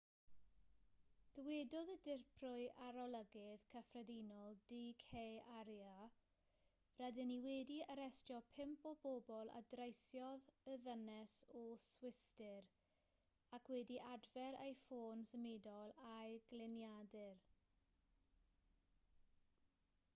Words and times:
dywedodd 1.39 1.89
y 1.95 1.95
dirprwy 2.07 2.63
arolygydd 2.85 3.65
cyffredinol 3.73 4.55
d 4.71 4.79
k 5.11 5.21
arya 5.57 5.91
rydyn 7.01 7.29
ni 7.31 7.35
wedi 7.43 7.75
arestio 7.97 8.39
pump 8.55 8.87
o 8.93 8.95
bobl 9.03 9.53
a 9.59 9.61
dreisiodd 9.75 10.49
y 10.75 10.79
ddynes 10.87 11.35
o'r 11.61 11.77
swistir 11.89 12.73
ac 13.59 13.71
wedi 13.75 14.01
adfer 14.15 14.59
ei 14.65 14.75
ffôn 14.81 15.23
symudol 15.35 15.95
a'i 16.15 16.43
gliniadur 16.49 17.47